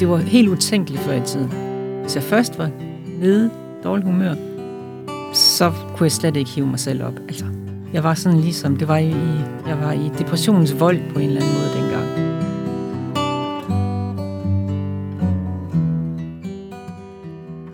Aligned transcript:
Det 0.00 0.08
var 0.08 0.16
helt 0.16 0.48
utænkeligt 0.48 1.02
før 1.02 1.12
i 1.12 1.20
tiden. 1.26 1.52
Hvis 2.02 2.14
jeg 2.14 2.22
først 2.22 2.58
var 2.58 2.70
nede, 3.20 3.50
dårlig 3.84 4.04
humør, 4.04 4.34
så 5.34 5.72
kunne 5.96 6.04
jeg 6.04 6.12
slet 6.12 6.36
ikke 6.36 6.50
hive 6.50 6.66
mig 6.66 6.78
selv 6.78 7.02
op. 7.04 7.14
Altså, 7.28 7.44
jeg 7.92 8.04
var 8.04 8.14
sådan 8.14 8.40
ligesom, 8.40 8.76
det 8.76 8.88
var 8.88 8.96
i, 8.96 9.14
jeg 9.66 9.78
var 9.80 9.92
i 9.92 10.10
depressionens 10.18 10.80
vold 10.80 10.98
på 11.12 11.18
en 11.18 11.28
eller 11.28 11.40
anden 11.40 11.54
måde 11.54 11.70
dengang. 11.82 12.08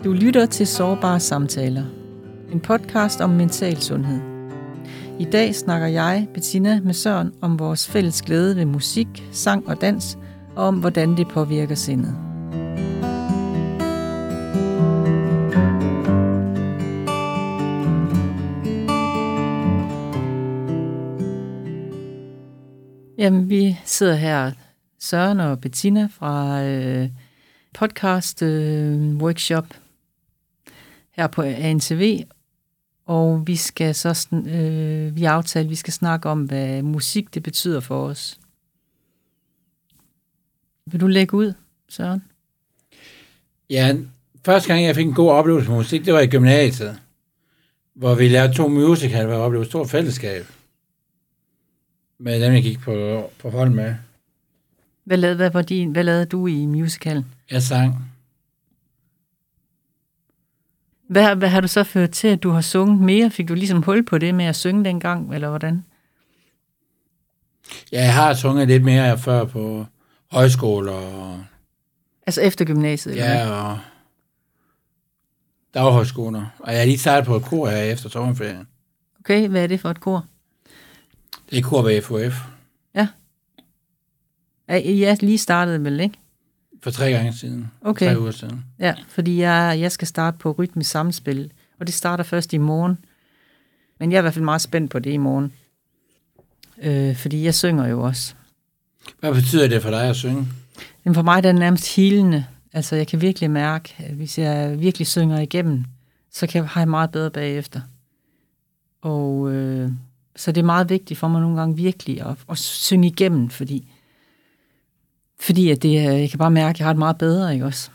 Du 0.03 0.11
lytter 0.11 0.45
til 0.45 0.67
Sårbare 0.67 1.19
Samtaler. 1.19 1.83
En 2.51 2.59
podcast 2.59 3.21
om 3.21 3.29
mental 3.29 3.77
sundhed. 3.77 4.19
I 5.19 5.25
dag 5.25 5.55
snakker 5.55 5.87
jeg, 5.87 6.27
Bettina, 6.33 6.79
med 6.83 6.93
Søren 6.93 7.31
om 7.41 7.59
vores 7.59 7.87
fælles 7.87 8.21
glæde 8.21 8.55
ved 8.55 8.65
musik, 8.65 9.07
sang 9.31 9.69
og 9.69 9.81
dans, 9.81 10.17
om 10.55 10.79
hvordan 10.79 11.17
det 11.17 11.27
påvirker 11.27 11.75
sindet. 11.75 12.15
Jamen, 23.17 23.49
vi 23.49 23.77
sidder 23.85 24.15
her, 24.15 24.51
Søren 24.99 25.39
og 25.39 25.61
Bettina 25.61 26.09
fra 26.11 26.63
øh, 26.63 27.09
podcast 27.73 28.41
øh, 28.41 29.15
workshop 29.15 29.65
her 31.11 31.27
på 31.27 31.41
ANTV, 31.41 32.23
og 33.05 33.47
vi 33.47 33.55
skal 33.55 33.95
så 33.95 34.27
øh, 34.31 35.15
vi 35.15 35.23
aftalte, 35.23 35.69
vi 35.69 35.75
skal 35.75 35.93
snakke 35.93 36.29
om, 36.29 36.43
hvad 36.43 36.81
musik 36.81 37.33
det 37.33 37.43
betyder 37.43 37.79
for 37.79 38.07
os. 38.07 38.39
Vil 40.91 41.01
du 41.01 41.07
lægge 41.07 41.37
ud, 41.37 41.53
Søren? 41.89 42.23
Ja, 43.69 43.95
første 44.45 44.67
gang 44.73 44.85
jeg 44.85 44.95
fik 44.95 45.05
en 45.05 45.13
god 45.13 45.31
oplevelse 45.31 45.69
med 45.69 45.77
musik, 45.77 46.05
det 46.05 46.13
var 46.13 46.19
i 46.19 46.27
gymnasiet, 46.27 46.99
hvor 47.93 48.15
vi 48.15 48.27
lærte 48.27 48.53
to 48.53 48.67
musical, 48.67 49.25
hvor 49.25 49.33
jeg 49.33 49.41
oplevede 49.41 49.69
stort 49.69 49.89
fællesskab 49.89 50.45
med 52.17 52.41
dem, 52.41 52.53
jeg 52.53 52.63
gik 52.63 52.79
på, 52.79 53.23
på 53.39 53.49
hold 53.49 53.69
med. 53.69 53.95
Hvad 55.03 55.17
lavede, 55.17 55.35
hvad, 55.35 55.51
var 55.51 55.61
din, 55.61 55.91
hvad 55.91 56.03
lavede 56.03 56.25
du 56.25 56.47
i 56.47 56.65
musicalen? 56.65 57.25
Jeg 57.51 57.61
sang. 57.61 58.11
Hvad, 61.07 61.35
hvad 61.35 61.49
har 61.49 61.61
du 61.61 61.67
så 61.67 61.83
ført 61.83 62.11
til, 62.11 62.27
at 62.27 62.43
du 62.43 62.49
har 62.49 62.61
sunget 62.61 62.99
mere? 62.99 63.29
Fik 63.29 63.47
du 63.47 63.53
ligesom 63.53 63.83
hul 63.83 64.03
på 64.03 64.17
det 64.17 64.35
med 64.35 64.45
at 64.45 64.55
synge 64.55 64.85
dengang, 64.85 65.33
eller 65.33 65.49
hvordan? 65.49 65.85
Ja, 67.91 68.03
jeg 68.03 68.13
har 68.13 68.33
sunget 68.33 68.67
lidt 68.67 68.83
mere 68.83 69.17
før 69.17 69.45
på 69.45 69.85
højskole 70.31 70.91
og... 70.91 71.43
Altså 72.27 72.41
efter 72.41 72.65
gymnasiet? 72.65 73.15
Eller 73.15 73.25
Ja, 73.29 73.49
og 73.51 73.79
daghøjskoler. 75.73 76.45
Og 76.59 76.73
jeg 76.73 76.81
er 76.81 76.85
lige 76.85 76.97
startet 76.97 77.27
på 77.27 77.35
et 77.35 77.43
kor 77.43 77.69
her 77.69 77.77
efter 77.77 78.09
sommerferien. 78.09 78.67
Okay, 79.19 79.47
hvad 79.47 79.63
er 79.63 79.67
det 79.67 79.79
for 79.79 79.89
et 79.89 79.99
kor? 79.99 80.25
Det 81.49 81.57
er 81.57 81.61
kor 81.61 81.81
ved 81.81 82.01
FOF. 82.01 82.45
Ja, 82.95 83.07
er 84.67 85.25
lige 85.25 85.37
startet 85.37 85.83
vel, 85.83 85.99
ikke? 85.99 86.19
For 86.83 86.91
tre 86.91 87.11
gange 87.11 87.33
siden. 87.33 87.71
Okay. 87.81 88.13
Tre 88.13 88.19
uger 88.21 88.31
siden. 88.31 88.65
Ja, 88.79 88.95
fordi 89.07 89.41
jeg, 89.41 89.77
jeg 89.79 89.91
skal 89.91 90.07
starte 90.07 90.37
på 90.37 90.51
rytmisk 90.51 90.91
samspil, 90.91 91.51
og 91.79 91.87
det 91.87 91.95
starter 91.95 92.23
først 92.23 92.53
i 92.53 92.57
morgen. 92.57 92.97
Men 93.99 94.11
jeg 94.11 94.17
er 94.17 94.21
i 94.21 94.23
hvert 94.23 94.33
fald 94.33 94.45
meget 94.45 94.61
spændt 94.61 94.91
på 94.91 94.99
det 94.99 95.11
i 95.11 95.17
morgen. 95.17 95.53
Øh, 96.77 97.15
fordi 97.15 97.43
jeg 97.43 97.55
synger 97.55 97.87
jo 97.87 98.01
også. 98.01 98.35
Hvad 99.19 99.33
betyder 99.33 99.67
det 99.67 99.81
for 99.81 99.89
dig 99.89 100.09
at 100.09 100.15
synge? 100.15 100.47
Men 101.03 101.13
for 101.15 101.21
mig 101.21 101.43
der 101.43 101.49
er 101.49 101.53
det 101.53 101.59
nærmest 101.59 101.95
hilende. 101.95 102.45
Altså, 102.73 102.95
jeg 102.95 103.07
kan 103.07 103.21
virkelig 103.21 103.51
mærke, 103.51 103.93
at 103.97 104.13
hvis 104.13 104.37
jeg 104.37 104.79
virkelig 104.79 105.07
synger 105.07 105.39
igennem, 105.39 105.85
så 106.31 106.47
kan 106.47 106.61
jeg 106.61 106.69
have 106.69 106.85
meget 106.85 107.11
bedre 107.11 107.29
bagefter. 107.31 107.81
Og 109.01 109.51
øh, 109.51 109.91
så 110.35 110.51
det 110.51 110.61
er 110.61 110.65
meget 110.65 110.89
vigtigt 110.89 111.19
for 111.19 111.27
mig 111.27 111.41
nogle 111.41 111.57
gange 111.59 111.75
virkelig 111.75 112.21
at, 112.21 112.35
at 112.51 112.57
synge 112.57 113.07
igennem, 113.07 113.49
fordi, 113.49 113.87
fordi 115.39 115.69
at 115.69 115.81
det, 115.83 115.99
er- 115.99 116.11
jeg 116.11 116.29
kan 116.29 116.39
bare 116.39 116.51
mærke, 116.51 116.69
at 116.75 116.79
jeg 116.79 116.85
har 116.87 116.93
det 116.93 116.99
meget 116.99 117.17
bedre, 117.17 117.53
ikke 117.53 117.65
også? 117.65 117.89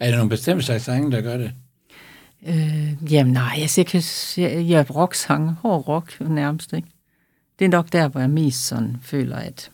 Er 0.00 0.06
det 0.06 0.14
nogle 0.16 0.30
bestemte 0.30 0.64
slags 0.64 0.84
sange, 0.84 1.12
der 1.12 1.20
gør 1.20 1.36
det? 1.36 1.52
Øh, 2.46 3.12
jamen 3.12 3.32
nej, 3.32 3.58
altså, 3.60 3.80
jeg, 3.80 3.86
kan, 3.86 4.02
jeg, 4.36 4.68
jeg 4.70 4.80
er 4.80 4.84
rocksanger, 4.90 5.54
hård 5.62 5.88
rock 5.88 6.20
nærmest, 6.20 6.72
ikke? 6.72 6.88
Det 7.58 7.64
er 7.64 7.68
nok 7.68 7.92
der, 7.92 8.08
hvor 8.08 8.20
jeg 8.20 8.30
mest 8.30 8.66
sådan 8.66 8.96
føler, 9.02 9.36
at, 9.36 9.70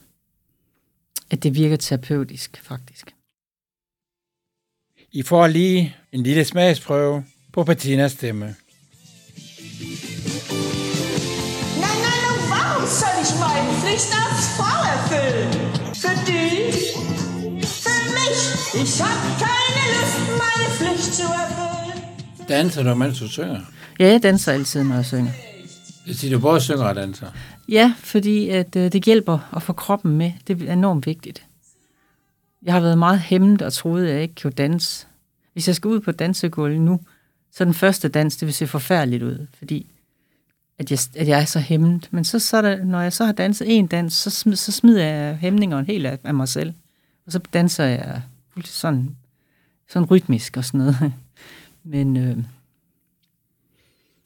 at 1.33 1.43
det 1.43 1.55
virker 1.55 1.75
terapeutisk, 1.75 2.61
faktisk. 2.63 3.15
I 5.11 5.21
får 5.21 5.47
lige 5.47 5.95
en 6.11 6.23
lille 6.23 6.45
smagsprøve 6.45 7.23
på 7.53 7.63
Patinas 7.63 8.11
stemme. 8.11 8.55
Soll 13.01 13.17
ich 13.25 13.33
meine 13.45 13.71
Pflicht 13.81 14.11
als 14.23 14.43
Frau 14.57 14.79
erfüllen? 14.95 15.51
Für 16.01 16.15
die? 16.29 16.51
Für 17.83 17.99
mich? 18.17 18.41
Ich 18.83 19.01
hab 19.01 19.21
keine 19.45 19.83
Lust, 19.93 20.19
meine 20.43 20.69
Pflicht 20.77 21.13
zu 21.19 21.23
erfüllen. 21.23 21.99
Danser 22.49 22.83
du, 22.83 22.95
mens 22.95 23.19
du 23.19 23.27
synger? 23.27 23.61
Ja, 23.99 24.07
jeg 24.07 24.23
danser 24.23 24.51
altid, 24.51 24.83
når 24.83 24.95
jeg 24.95 25.05
synger. 25.05 25.52
Du 26.31 26.39
både 26.39 26.61
synger 26.61 26.83
og 26.83 26.95
danser. 26.95 27.27
Ja, 27.69 27.93
fordi 27.97 28.49
at, 28.49 28.75
øh, 28.75 28.91
det 28.91 29.05
hjælper 29.05 29.39
at 29.55 29.63
få 29.63 29.73
kroppen 29.73 30.17
med. 30.17 30.31
Det 30.47 30.61
er 30.61 30.73
enormt 30.73 31.05
vigtigt. 31.05 31.45
Jeg 32.63 32.73
har 32.73 32.79
været 32.79 32.97
meget 32.97 33.19
hæmmet 33.19 33.61
og 33.61 33.73
troede, 33.73 34.07
at 34.07 34.13
jeg 34.13 34.21
ikke 34.21 34.35
kunne 34.41 34.53
danse. 34.53 35.07
Hvis 35.53 35.67
jeg 35.67 35.75
skal 35.75 35.87
ud 35.87 35.99
på 35.99 36.11
dansegulvet 36.11 36.81
nu, 36.81 36.99
så 37.51 37.65
den 37.65 37.73
første 37.73 38.07
dans, 38.07 38.37
det 38.37 38.45
vil 38.45 38.53
se 38.53 38.67
forfærdeligt 38.67 39.23
ud, 39.23 39.47
fordi 39.57 39.87
at 40.79 40.91
jeg, 40.91 40.99
at 41.15 41.27
jeg 41.27 41.41
er 41.41 41.45
så 41.45 41.59
hæmmet. 41.59 42.07
Men 42.11 42.23
så, 42.23 42.39
så 42.39 42.57
er 42.57 42.61
der, 42.61 42.83
når 42.83 43.01
jeg 43.01 43.13
så 43.13 43.25
har 43.25 43.31
danset 43.31 43.77
en 43.77 43.87
dans, 43.87 44.13
så, 44.13 44.29
smid, 44.29 44.55
så 44.55 44.71
smider 44.71 45.03
jeg 45.03 45.37
hæmningerne 45.37 45.85
helt 45.87 46.05
af, 46.05 46.19
af 46.23 46.33
mig 46.33 46.47
selv. 46.47 46.73
Og 47.25 47.31
så 47.31 47.39
danser 47.53 47.83
jeg 47.83 48.21
sådan, 48.65 49.15
sådan 49.89 50.05
rytmisk 50.11 50.57
og 50.57 50.65
sådan 50.65 50.79
noget. 50.79 51.13
Men 51.83 52.17
øh, 52.17 52.37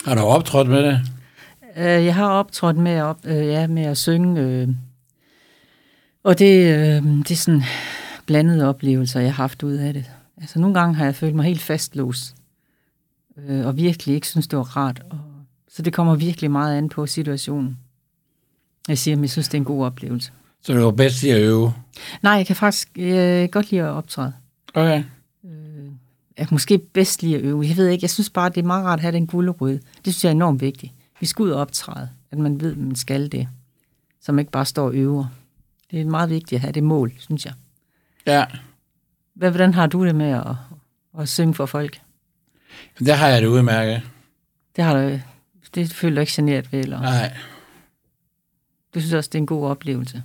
Har 0.05 0.15
du 0.15 0.21
optrådt 0.21 0.69
med 0.69 0.83
det? 0.83 1.01
Øh, 1.77 2.05
jeg 2.05 2.15
har 2.15 2.29
optrådt 2.29 2.77
med, 2.77 3.01
op, 3.01 3.19
øh, 3.25 3.47
ja, 3.47 3.67
med 3.67 3.83
at 3.83 3.97
synge, 3.97 4.41
øh, 4.41 4.67
og 6.23 6.39
det, 6.39 6.75
øh, 6.75 7.03
det 7.03 7.31
er 7.31 7.35
sådan 7.35 7.63
blandede 8.25 8.69
oplevelser, 8.69 9.19
jeg 9.19 9.33
har 9.33 9.43
haft 9.43 9.63
ud 9.63 9.73
af 9.73 9.93
det. 9.93 10.05
Altså 10.41 10.59
nogle 10.59 10.79
gange 10.79 10.95
har 10.95 11.05
jeg 11.05 11.15
følt 11.15 11.35
mig 11.35 11.45
helt 11.45 11.61
fastlåst, 11.61 12.35
øh, 13.37 13.65
og 13.65 13.77
virkelig 13.77 14.15
ikke 14.15 14.27
synes, 14.27 14.47
det 14.47 14.57
var 14.57 14.77
rart. 14.77 15.01
Og, 15.09 15.19
så 15.69 15.81
det 15.81 15.93
kommer 15.93 16.15
virkelig 16.15 16.51
meget 16.51 16.77
an 16.77 16.89
på 16.89 17.05
situationen. 17.05 17.77
Jeg 18.87 18.97
siger, 18.97 19.15
at 19.15 19.21
jeg 19.21 19.29
synes, 19.29 19.47
det 19.47 19.53
er 19.53 19.61
en 19.61 19.65
god 19.65 19.85
oplevelse. 19.85 20.31
Så 20.61 20.73
du 20.73 20.79
var 20.79 20.91
bedst 20.91 21.23
i 21.23 21.29
at 21.29 21.41
øve? 21.41 21.73
Nej, 22.23 22.33
jeg 22.33 22.45
kan 22.47 22.55
faktisk 22.55 22.93
kan 22.95 23.49
godt 23.49 23.71
lide 23.71 23.81
at 23.81 23.89
optræde. 23.89 24.33
Okay. 24.73 25.03
Jeg 26.37 26.47
kan 26.47 26.55
måske 26.55 26.77
bedst 26.77 27.23
lide 27.23 27.35
at 27.35 27.41
øve. 27.41 27.65
Jeg 27.67 27.77
ved 27.77 27.87
ikke, 27.87 28.03
jeg 28.03 28.09
synes 28.09 28.29
bare, 28.29 28.49
det 28.49 28.57
er 28.57 28.63
meget 28.63 28.85
rart 28.85 28.99
at 28.99 29.01
have 29.01 29.11
den 29.11 29.27
gulerod. 29.27 29.71
Det 30.05 30.13
synes 30.13 30.23
jeg 30.23 30.29
er 30.29 30.35
enormt 30.35 30.61
vigtigt. 30.61 30.93
Vi 31.19 31.25
skal 31.25 31.43
ud 31.43 31.49
og 31.49 31.61
optræde, 31.61 32.09
at 32.31 32.37
man 32.37 32.61
ved, 32.61 32.71
at 32.71 32.77
man 32.77 32.95
skal 32.95 33.31
det. 33.31 33.47
Så 34.21 34.31
man 34.31 34.39
ikke 34.39 34.51
bare 34.51 34.65
står 34.65 34.85
og 34.85 34.93
øver. 34.93 35.25
Det 35.91 36.01
er 36.01 36.05
meget 36.05 36.29
vigtigt 36.29 36.53
at 36.53 36.61
have 36.61 36.71
det 36.71 36.83
mål, 36.83 37.13
synes 37.17 37.45
jeg. 37.45 37.53
Ja. 38.25 38.45
Hvad, 39.33 39.49
hvordan 39.49 39.73
har 39.73 39.87
du 39.87 40.05
det 40.05 40.15
med 40.15 40.29
at, 40.31 40.55
at 41.19 41.29
synge 41.29 41.53
for 41.53 41.65
folk? 41.65 42.01
Der 42.99 43.13
har 43.13 43.27
jeg 43.27 43.41
det 43.41 43.47
udmærket. 43.47 44.01
Det 44.75 44.83
har 44.83 44.93
du, 44.93 45.19
det 45.75 45.93
føler 45.93 46.15
du 46.15 46.19
ikke 46.19 46.33
generet 46.35 46.71
ved, 46.71 46.79
eller? 46.79 47.01
Nej. 47.01 47.37
Du 48.95 48.99
synes 48.99 49.13
også, 49.13 49.27
det 49.27 49.35
er 49.35 49.41
en 49.41 49.47
god 49.47 49.67
oplevelse. 49.67 50.23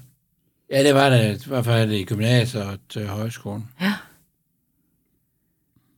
Ja, 0.70 0.82
det 0.82 0.94
var 0.94 1.08
det. 1.08 1.46
I 1.46 1.49
hvert 1.49 1.64
fald 1.64 1.93
i 1.93 2.05
gymnasiet 2.05 2.64
og 2.64 2.78
til 2.88 3.06
højskolen. 3.08 3.69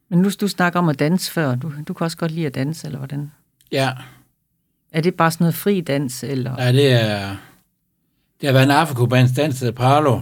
Men 0.09 0.19
nu 0.19 0.31
du 0.41 0.49
snakker 0.49 0.79
om 0.79 0.89
at 0.89 0.99
danse 0.99 1.33
før. 1.33 1.55
Du, 1.55 1.73
du 1.89 1.95
kan 1.95 2.05
også 2.05 2.17
godt 2.17 2.31
lide 2.33 2.47
at 2.47 2.55
danse, 2.55 2.87
eller 2.87 2.99
hvordan? 2.99 3.33
Ja. 3.73 3.93
Er 4.95 5.01
det 5.01 5.15
bare 5.15 5.31
sådan 5.31 5.45
noget 5.45 5.55
fri 5.55 5.81
dans, 5.81 6.23
eller? 6.23 6.57
Nej, 6.57 6.73
det 6.73 6.93
er... 6.93 7.37
Det 8.41 8.47
har 8.47 8.53
været 8.53 8.65
en 8.65 8.71
afrokubansk 8.71 9.37
dans, 9.37 9.59
der 9.59 9.71
Parlo. 9.71 10.21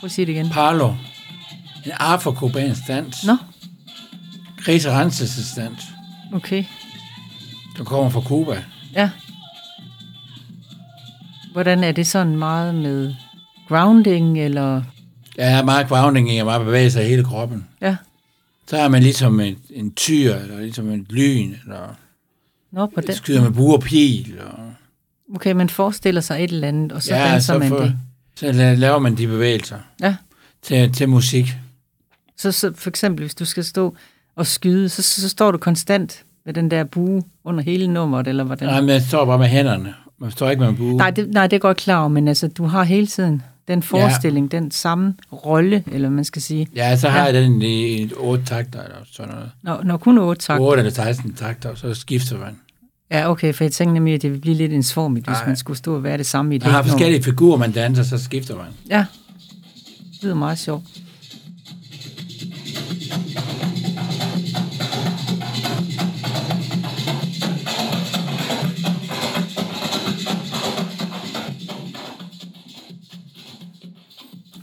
Prøv 0.00 0.06
at 0.06 0.10
sige 0.10 0.26
det 0.26 0.32
igen. 0.32 0.50
Parlo. 0.50 0.88
En 1.84 1.92
afrokubansk 1.92 2.80
dans. 2.88 3.24
Nå, 3.24 3.36
Krise 4.58 4.90
renselsesdans. 4.90 5.82
okay. 6.32 6.64
Du 7.80 7.84
kommer 7.84 8.10
fra 8.10 8.20
Cuba. 8.20 8.62
Ja. 8.94 9.10
Hvordan 11.52 11.84
er 11.84 11.92
det 11.92 12.06
sådan 12.06 12.36
meget 12.36 12.74
med 12.74 13.14
grounding, 13.68 14.40
eller... 14.40 14.82
Er 15.38 15.64
meget 15.64 15.88
grounding 15.88 16.40
og 16.40 16.46
meget 16.46 16.64
bevægelse 16.66 17.00
af 17.00 17.06
hele 17.08 17.24
kroppen. 17.24 17.66
Ja. 17.80 17.96
Så 18.66 18.76
er 18.76 18.88
man 18.88 19.02
ligesom 19.02 19.40
en, 19.40 19.58
en 19.70 19.92
tyr, 19.94 20.34
eller 20.34 20.60
ligesom 20.60 20.90
en 20.90 21.06
lyn, 21.10 21.54
eller 21.64 21.94
Nå, 22.72 22.86
på 22.86 23.00
den. 23.00 23.14
skyder 23.14 23.42
med 23.42 23.50
bue 23.50 23.74
og 23.74 23.80
pil. 23.82 24.34
Og, 24.40 24.58
Okay, 25.34 25.52
man 25.52 25.68
forestiller 25.68 26.20
sig 26.20 26.44
et 26.44 26.50
eller 26.50 26.68
andet, 26.68 26.92
og 26.92 27.02
så 27.02 27.14
ja, 27.14 27.24
ja, 27.26 27.32
danser 27.32 27.52
så, 27.54 27.58
man 27.58 27.68
for, 27.68 27.78
det. 27.78 27.98
så 28.36 28.46
la- 28.46 28.74
laver 28.74 28.98
man 28.98 29.16
de 29.16 29.26
bevægelser 29.26 29.78
Ja. 30.00 30.16
til, 30.62 30.92
til 30.92 31.08
musik. 31.08 31.46
Så, 32.36 32.52
så 32.52 32.72
for 32.74 32.90
eksempel, 32.90 33.22
hvis 33.24 33.34
du 33.34 33.44
skal 33.44 33.64
stå 33.64 33.96
og 34.36 34.46
skyde, 34.46 34.88
så, 34.88 35.02
så, 35.02 35.20
så 35.20 35.28
står 35.28 35.50
du 35.50 35.58
konstant 35.58 36.24
med 36.46 36.54
den 36.54 36.70
der 36.70 36.84
bue 36.84 37.22
under 37.44 37.62
hele 37.62 37.86
nummeret, 37.88 38.26
eller 38.26 38.44
hvordan? 38.44 38.68
Nej, 38.68 38.80
man 38.80 39.00
står 39.00 39.24
bare 39.24 39.38
med 39.38 39.46
hænderne. 39.46 39.94
Man 40.18 40.30
står 40.30 40.50
ikke 40.50 40.60
med 40.60 40.68
en 40.68 40.76
bue. 40.76 40.96
Nej, 40.96 41.10
det, 41.10 41.30
nej, 41.30 41.46
det 41.46 41.56
er 41.56 41.60
godt 41.60 41.76
klar 41.76 42.08
men 42.08 42.28
altså, 42.28 42.48
du 42.48 42.64
har 42.64 42.82
hele 42.84 43.06
tiden 43.06 43.42
den 43.68 43.82
forestilling, 43.82 44.48
ja. 44.52 44.58
den 44.58 44.70
samme 44.70 45.14
rolle, 45.32 45.84
eller 45.92 46.10
man 46.10 46.24
skal 46.24 46.42
sige. 46.42 46.68
Ja, 46.76 46.96
så 46.96 47.08
har 47.08 47.18
Ja. 47.18 47.24
jeg 47.24 47.34
den 47.34 47.62
i 47.62 48.02
et 48.02 48.12
otte 48.16 48.44
takter, 48.44 48.82
eller 48.82 48.96
sådan 49.12 49.34
noget. 49.34 49.50
Når, 49.62 49.80
når 49.84 49.96
kun 49.96 50.18
otte 50.18 50.42
tak. 50.42 50.60
8 50.60 50.80
eller 50.80 50.92
16 50.92 51.34
takter, 51.34 51.74
så 51.74 51.94
skifter 51.94 52.38
man. 52.38 52.56
Ja, 53.10 53.30
okay, 53.30 53.54
for 53.54 53.64
jeg 53.64 53.72
tænkte 53.72 53.94
nemlig, 53.94 54.14
at 54.14 54.22
det 54.22 54.30
ville 54.30 54.40
blive 54.40 54.56
lidt 54.56 54.72
ensformigt, 54.72 55.26
hvis 55.26 55.38
man 55.46 55.56
skulle 55.56 55.76
stå 55.76 55.94
og 55.94 56.02
være 56.04 56.18
det 56.18 56.26
samme 56.26 56.54
i 56.54 56.58
det 56.58 56.64
Der 56.66 56.70
har 56.72 56.82
forskellige 56.82 57.22
figurer, 57.22 57.56
man 57.58 57.72
danser, 57.72 58.02
så 58.02 58.18
skifter 58.18 58.56
man. 58.56 58.66
Ja, 58.90 59.04
det 60.12 60.22
lyder 60.22 60.34
meget 60.34 60.58
sjovt. 60.58 60.84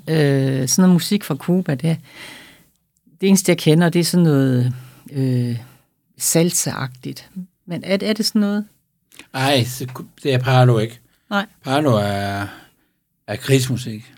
Øh, 0.07 0.68
sådan 0.68 0.81
noget 0.81 0.94
musik 0.94 1.24
fra 1.24 1.36
Cuba, 1.36 1.75
det, 1.75 1.98
det 3.21 3.30
eneste, 3.30 3.50
jeg 3.50 3.57
kender, 3.57 3.89
det 3.89 4.00
er 4.00 4.04
sådan 4.04 4.24
noget 4.24 4.74
øh, 5.12 5.59
salsa-agtigt. 6.18 7.30
Men 7.65 7.83
er, 7.83 7.98
er 8.01 8.13
det 8.13 8.25
sådan 8.25 8.39
noget? 8.42 8.65
Ej, 9.33 9.63
så 9.63 9.86
ku- 9.94 10.06
det 10.24 10.33
er 10.33 10.38
Parlo 10.39 10.80
ikke. 10.80 11.00
Nej. 11.30 11.45
Parlo 11.63 11.92
er, 11.95 12.48
er 13.27 13.36
krigsmusik. 13.36 14.13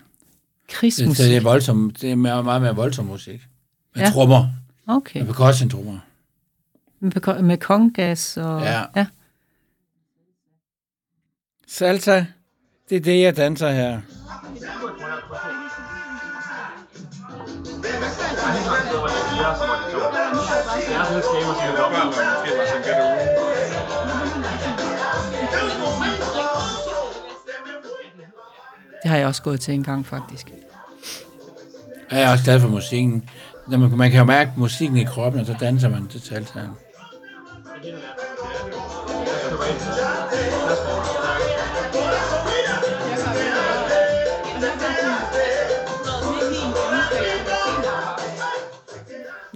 Krigsmusik? 0.68 1.16
så 1.16 1.22
det 1.22 1.36
er, 1.36 1.40
voldsom, 1.40 1.90
det 2.00 2.10
er 2.10 2.14
meget, 2.16 2.44
meget 2.44 2.62
mere 2.62 2.74
voldsom 2.76 3.04
musik. 3.06 3.46
Med 3.94 4.02
Ja. 4.04 4.10
trommer. 4.10 4.48
Okay. 4.86 5.20
Med 5.20 5.26
percussion-trommer. 5.26 5.98
Med, 7.00 7.42
med 7.42 7.56
kongas 7.58 8.36
og... 8.36 8.62
Ja. 8.62 8.82
ja. 8.96 9.06
Salsa, 11.66 12.24
det 12.90 12.96
er 12.96 13.00
det, 13.00 13.20
jeg 13.20 13.36
danser 13.36 13.70
her. 13.70 14.00
Det 29.02 29.10
har 29.10 29.16
jeg 29.16 29.26
også 29.26 29.42
gået 29.42 29.60
til 29.60 29.74
en 29.74 29.84
gang, 29.84 30.06
faktisk. 30.06 30.52
Jeg 32.10 32.22
er 32.22 32.32
også 32.32 32.44
glad 32.44 32.60
for 32.60 32.68
musikken. 32.68 33.30
Man, 33.66 33.80
man 33.96 34.10
kan 34.10 34.18
jo 34.18 34.24
mærke 34.24 34.50
musikken 34.56 34.96
i 34.96 35.04
kroppen, 35.04 35.40
og 35.40 35.46
så 35.46 35.54
danser 35.60 35.88
man 35.88 36.08
til 36.08 36.20
salsaen. 36.20 36.70
Ja. 37.84 37.90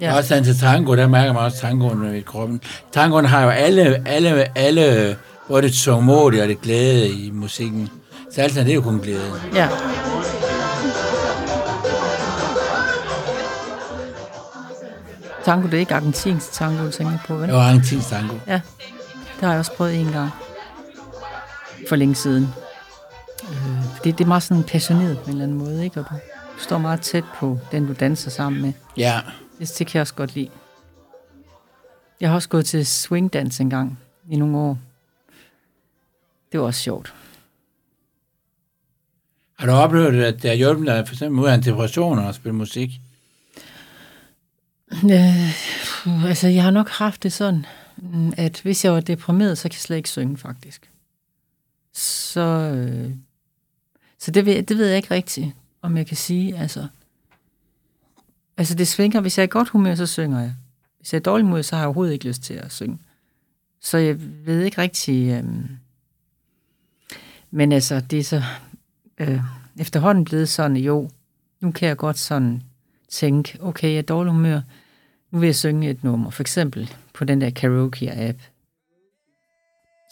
Ja. 0.01 0.17
Også 0.17 0.43
til 0.45 0.59
tango, 0.59 0.97
der 0.97 1.07
mærker 1.07 1.33
man 1.33 1.43
også 1.43 1.59
tangoen 1.59 2.15
i 2.17 2.21
kroppen. 2.21 2.61
Tangoen 2.93 3.25
har 3.25 3.43
jo 3.43 3.49
alle, 3.51 4.09
alle, 4.09 4.59
alle 4.59 5.17
både 5.49 5.63
det 5.63 5.73
tålmodige 5.73 6.43
og 6.43 6.49
det 6.49 6.61
glæde 6.61 7.09
i 7.09 7.31
musikken. 7.31 7.89
Salsa, 8.35 8.61
det 8.61 8.71
er 8.71 8.75
jo 8.75 8.81
kun 8.83 8.99
glæde. 8.99 9.33
ja. 9.55 9.69
Tango, 15.45 15.67
det 15.67 15.75
er 15.75 15.79
ikke 15.79 15.95
argentinsk 15.95 16.53
tango, 16.53 16.85
du 16.85 16.91
tænker 16.91 17.19
på, 17.27 17.35
vel? 17.35 17.49
Det 17.49 17.55
var 17.57 17.63
argentinsk 17.63 18.09
tango. 18.09 18.35
Ja, 18.47 18.61
det 19.37 19.41
har 19.41 19.51
jeg 19.51 19.59
også 19.59 19.73
prøvet 19.73 20.01
en 20.01 20.13
gang. 20.13 20.31
For 21.89 21.97
længe 21.97 22.15
siden. 22.15 22.49
Øh, 23.51 23.59
det, 24.05 24.19
det 24.19 24.25
er 24.25 24.29
meget 24.29 24.43
sådan 24.43 24.63
passioneret 24.63 25.19
på 25.19 25.25
en 25.25 25.31
eller 25.31 25.45
anden 25.45 25.59
måde, 25.59 25.85
ikke? 25.85 26.01
Og 26.01 26.07
du 26.11 26.15
står 26.59 26.79
meget 26.79 27.01
tæt 27.01 27.25
på 27.39 27.59
den, 27.73 27.87
du 27.87 27.93
danser 28.01 28.31
sammen 28.31 28.63
med. 28.63 28.73
Ja, 28.97 29.21
Det, 29.65 29.79
det 29.79 29.87
kan 29.87 29.95
jeg 29.99 30.01
også 30.01 30.15
godt 30.15 30.35
lide. 30.35 30.51
Jeg 32.21 32.29
har 32.29 32.35
også 32.35 32.49
gået 32.49 32.67
til 32.67 32.87
swingdans 32.87 33.61
en 33.61 33.71
gang 33.71 33.99
i 34.31 34.37
nogle 34.37 34.59
år. 34.59 34.79
Det 36.53 36.61
var 36.61 36.67
også 36.67 36.81
sjovt. 36.81 37.15
har 39.59 39.67
du 39.67 39.73
oplevet, 39.73 40.25
at 40.25 40.43
det 40.43 40.51
har 40.51 40.57
hjulpet 40.57 40.87
dig 40.87 41.07
for 41.07 41.15
eksempel 41.15 41.41
ud 41.41 41.49
af 41.49 41.55
en 41.55 41.63
depression 41.63 42.19
at 42.19 42.35
spille 42.35 42.55
musik? 42.55 42.91
Øh, 45.05 46.29
altså, 46.29 46.49
jeg 46.49 46.63
har 46.63 46.71
nok 46.71 46.89
haft 46.89 47.23
det 47.23 47.33
sådan, 47.33 47.67
at 48.37 48.61
hvis 48.61 48.85
jeg 48.85 48.93
var 48.93 49.01
deprimeret, 49.01 49.59
så 49.59 49.63
kan 49.63 49.75
jeg 49.75 49.81
slet 49.81 49.97
ikke 49.97 50.09
synge, 50.09 50.37
faktisk. 50.37 50.91
Så, 51.93 52.41
øh, 52.41 53.11
så 54.19 54.31
det, 54.31 54.47
ved, 54.47 54.63
det 54.63 54.79
ved 54.79 54.87
jeg 54.87 54.97
ikke 54.97 55.15
rigtigt, 55.15 55.47
om 55.83 55.97
jeg 55.97 56.07
kan 56.07 56.17
sige. 56.17 56.59
Altså, 56.59 56.87
altså 58.57 58.75
det 58.75 58.89
svinger. 58.89 59.21
Hvis 59.21 59.39
jeg 59.39 59.43
er 59.43 59.47
i 59.47 59.51
godt 59.51 59.69
humør, 59.69 59.95
så 59.95 60.07
synger 60.07 60.41
jeg. 60.41 60.55
Hvis 60.99 61.13
jeg 61.13 61.17
er 61.19 61.21
i 61.21 61.23
dårlig 61.23 61.45
humør, 61.47 61.63
så 61.63 61.77
har 61.77 61.83
jeg 61.83 61.87
overhovedet 61.87 62.13
ikke 62.13 62.29
lyst 62.29 62.43
til 62.43 62.55
at 62.55 62.73
synge. 62.73 62.99
Så 63.81 63.99
jeg 63.99 64.17
ved 64.47 64.63
ikke 64.63 64.81
rigtig... 64.81 65.31
Øh, 65.31 65.45
men 67.51 67.73
altså, 67.73 68.01
det 68.01 68.19
er 68.19 68.25
så 68.25 68.43
øh, 69.19 69.41
efterhånden 69.81 70.25
blevet 70.25 70.49
sådan, 70.49 70.77
jo, 70.77 71.11
nu 71.61 71.73
kan 71.73 71.89
jeg 71.89 71.97
godt 71.97 72.19
sådan 72.19 72.63
tænke, 73.09 73.59
okay, 73.61 73.89
jeg 73.89 73.99
er 73.99 74.03
dårlig 74.03 74.33
humør, 74.33 74.61
nu 75.31 75.39
vil 75.39 75.47
jeg 75.47 75.57
synge 75.57 75.91
et 75.91 76.05
nummer, 76.05 76.31
for 76.31 76.43
eksempel 76.43 76.95
på 77.13 77.25
den 77.25 77.41
der 77.41 77.51
karaoke-app. 77.51 78.39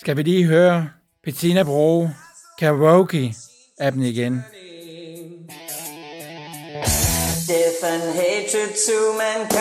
Skal 0.00 0.17
vi 0.17 0.23
lige 0.23 0.47
høre 0.47 0.89
Bettina 1.25 1.62
Bro 1.62 2.09
karaoke-appen 2.62 4.03
igen? 4.03 4.43
Death 7.53 7.85
and 7.85 8.03
hatred 8.15 8.73
to 8.89 8.99
mankind, 9.25 9.59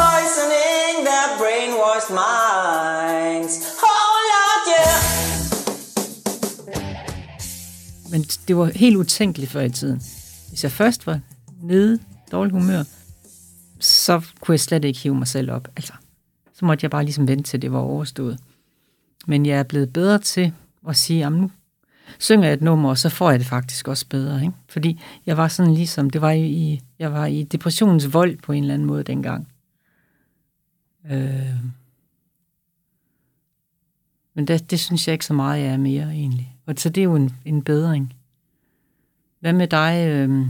poisoning 0.00 0.94
their 1.08 1.28
brainwashed 1.38 2.12
minds. 2.22 3.54
Oh 3.82 4.14
Lord, 4.32 4.64
yeah. 4.74 5.00
Men 8.10 8.20
det 8.48 8.56
var 8.56 8.64
helt 8.64 8.96
utænkeligt 8.96 9.50
før 9.50 9.60
i 9.60 9.70
tiden. 9.70 10.02
Hvis 10.48 10.64
jeg 10.64 10.72
først 10.72 11.06
var 11.06 11.20
nede, 11.62 11.98
dårlig 12.32 12.52
humør, 12.52 12.82
så 13.80 14.22
kunne 14.40 14.52
jeg 14.52 14.60
slet 14.60 14.84
ikke 14.84 14.98
hive 15.00 15.14
mig 15.14 15.28
selv 15.28 15.50
op. 15.50 15.68
Altså, 15.76 15.92
så 16.54 16.64
måtte 16.64 16.84
jeg 16.84 16.90
bare 16.90 17.04
ligesom 17.04 17.28
vente 17.28 17.50
til 17.50 17.62
det 17.62 17.72
var 17.72 17.78
overstået. 17.80 18.38
Men 19.26 19.46
jeg 19.46 19.58
er 19.58 19.62
blevet 19.62 19.92
bedre 19.92 20.18
til 20.18 20.52
at 20.88 20.96
sige, 20.96 21.26
at 21.26 21.32
nu 21.32 21.50
synger 22.18 22.44
jeg 22.44 22.54
et 22.54 22.62
nummer, 22.62 22.88
og 22.90 22.98
så 22.98 23.08
får 23.08 23.30
jeg 23.30 23.38
det 23.38 23.46
faktisk 23.46 23.88
også 23.88 24.06
bedre. 24.08 24.40
Ikke? 24.40 24.52
Fordi 24.68 25.00
jeg 25.26 25.36
var 25.36 25.48
sådan 25.48 25.74
ligesom, 25.74 26.10
det 26.10 26.20
var 26.20 26.30
i, 26.30 26.80
jeg 26.98 27.12
var 27.12 27.26
i 27.26 27.42
depressionens 27.42 28.12
vold 28.12 28.36
på 28.36 28.52
en 28.52 28.64
eller 28.64 28.74
anden 28.74 28.86
måde 28.86 29.04
dengang. 29.04 29.48
Øh. 31.10 31.56
Men 34.34 34.46
det, 34.46 34.70
det 34.70 34.80
synes 34.80 35.08
jeg 35.08 35.12
ikke 35.12 35.26
så 35.26 35.34
meget, 35.34 35.64
jeg 35.64 35.72
er 35.72 35.76
mere 35.76 36.10
egentlig. 36.10 36.56
Og 36.66 36.74
så 36.76 36.88
det 36.88 37.00
er 37.00 37.04
jo 37.04 37.16
en, 37.16 37.36
en 37.44 37.62
bedring. 37.62 38.14
Hvad 39.40 39.52
med 39.52 39.68
dig? 39.68 40.08
Øh, 40.08 40.46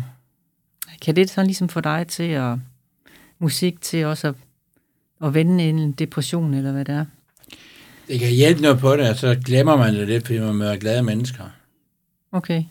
kan 1.03 1.17
det 1.17 1.31
sådan 1.31 1.47
ligesom 1.47 1.69
få 1.69 1.81
dig 1.81 2.07
til 2.07 2.23
at 2.23 2.59
musik 3.39 3.81
til 3.81 4.07
også 4.07 4.29
at, 4.29 4.35
at 5.25 5.35
vende 5.35 5.65
en 5.65 5.93
depression, 5.93 6.55
eller 6.55 6.73
hvad 6.73 6.85
det 6.85 6.95
er? 6.95 7.05
Det 8.09 8.21
kan 8.21 8.31
hjælpe 8.31 8.63
noget 8.63 8.79
på 8.79 8.97
det, 8.97 9.11
og 9.11 9.17
så 9.17 9.37
glemmer 9.45 9.77
man 9.77 9.95
det 9.95 10.09
lidt, 10.09 10.27
fordi 10.27 10.39
man 10.39 10.55
møder 10.55 10.77
glade 10.77 11.03
mennesker. 11.03 11.45
Okay. 12.33 12.65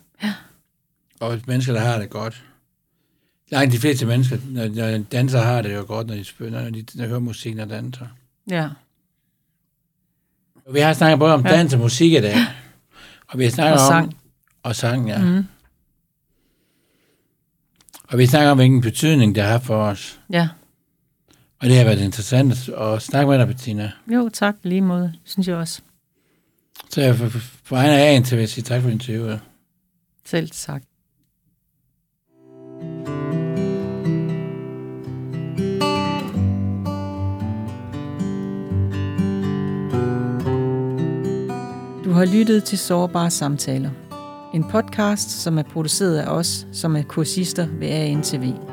Og 1.19 1.39
mennesker, 1.47 1.73
der 1.73 1.79
har 1.79 1.99
det 1.99 2.09
godt. 2.09 2.43
Langt 3.49 3.73
de 3.73 3.79
fleste 3.79 4.05
mennesker, 4.05 4.37
når, 4.45 4.67
når 4.67 4.97
danser 4.97 5.41
har 5.41 5.61
det 5.61 5.75
jo 5.75 5.83
godt, 5.87 6.07
når 6.07 6.15
de, 6.15 6.23
spiller, 6.23 6.61
når 6.63 6.69
de, 6.69 6.85
når 6.95 7.03
de 7.03 7.09
hører 7.09 7.19
musik 7.19 7.57
og 7.57 7.69
danser. 7.69 8.05
Ja. 8.49 8.69
Vi 10.71 10.79
har 10.79 10.93
snakket 10.93 11.19
både 11.19 11.33
om 11.33 11.45
Ja. 11.45 11.51
dans 11.51 11.73
og 11.73 11.79
musik 11.79 12.11
i 12.13 12.21
dag. 12.21 12.35
Og 13.27 13.39
vi 13.39 13.43
har 13.43 13.51
snakket 13.51 13.73
Og 13.79 13.85
om... 13.85 13.91
sang. 13.91 14.17
Og 14.63 14.75
sang, 14.75 15.07
ja. 15.09 15.17
Mm. 15.23 15.45
Og 18.07 18.17
vi 18.17 18.25
snakker 18.25 18.51
om, 18.51 18.57
hvilken 18.57 18.81
betydning 18.81 19.35
det 19.35 19.43
har 19.43 19.59
for 19.59 19.77
os. 19.83 20.19
Ja. 20.31 20.47
Og 21.63 21.70
det 21.70 21.77
har 21.77 21.84
været 21.84 22.01
interessant 22.01 22.70
at 22.70 23.01
snakke 23.01 23.29
med 23.29 23.39
dig, 23.39 23.48
Bettina. 23.48 23.91
Jo, 24.13 24.29
tak 24.34 24.55
lige 24.63 24.82
mod, 24.82 25.10
synes 25.24 25.48
jeg 25.48 25.55
også. 25.55 25.82
Så 26.89 27.01
jeg 27.01 27.15
for, 27.15 27.75
egen 27.75 27.91
af 27.91 28.12
en 28.12 28.24
til 28.24 28.36
at 28.36 28.50
sige 28.50 28.63
tak 28.63 28.82
for 28.82 28.89
interviewet. 28.89 29.39
Selv 30.25 30.50
tak. 30.50 30.82
Du 42.05 42.12
har 42.12 42.25
lyttet 42.25 42.63
til 42.63 42.77
Sårbare 42.77 43.32
Samtaler. 43.32 43.89
En 44.53 44.63
podcast, 44.63 45.29
som 45.29 45.58
er 45.58 45.63
produceret 45.63 46.17
af 46.17 46.27
os, 46.27 46.67
som 46.72 46.96
er 46.96 47.03
kursister 47.03 47.67
ved 47.67 47.88
ANTV. 47.88 48.73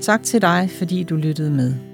Tak 0.00 0.22
til 0.22 0.42
dig, 0.42 0.70
fordi 0.78 1.02
du 1.02 1.16
lyttede 1.16 1.50
med. 1.50 1.85